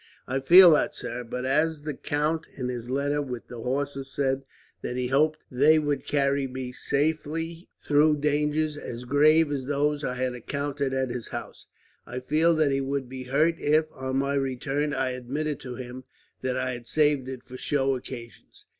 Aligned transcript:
"I 0.27 0.39
feel 0.39 0.71
that, 0.71 0.95
sir; 0.95 1.23
but 1.23 1.45
as 1.45 1.83
the 1.83 1.93
count, 1.93 2.47
in 2.57 2.69
his 2.69 2.89
letter 2.89 3.21
with 3.21 3.49
the 3.49 3.61
horses, 3.61 4.11
said 4.11 4.41
that 4.81 4.95
he 4.97 5.09
hoped 5.09 5.41
they 5.51 5.77
would 5.77 6.07
carry 6.07 6.47
me 6.47 6.71
safely 6.71 7.69
through 7.83 8.17
dangers 8.17 8.77
as 8.77 9.05
grave 9.05 9.51
as 9.51 9.67
those 9.67 10.03
I 10.03 10.15
had 10.15 10.33
encountered 10.33 10.91
at 10.95 11.09
his 11.11 11.27
house, 11.27 11.67
I 12.07 12.19
feel 12.19 12.55
that 12.55 12.71
he 12.71 12.81
would 12.81 13.09
be 13.09 13.25
hurt 13.25 13.59
if, 13.59 13.91
on 13.93 14.15
my 14.17 14.33
return, 14.33 14.91
I 14.91 15.11
admitted 15.11 15.59
to 15.59 15.75
him 15.75 16.05
that 16.41 16.57
I 16.57 16.73
had 16.73 16.87
saved 16.87 17.29
it 17.29 17.43
for 17.43 17.55
show 17.55 17.95
occasions." 17.95 18.65